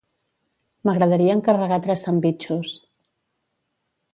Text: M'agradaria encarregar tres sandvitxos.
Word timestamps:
M'agradaria 0.89 1.35
encarregar 1.39 1.79
tres 1.83 2.07
sandvitxos. 2.07 2.73